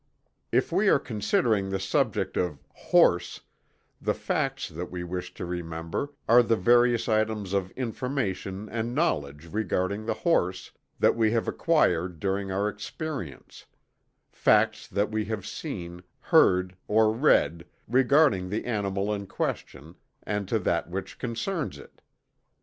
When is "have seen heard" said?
15.25-16.75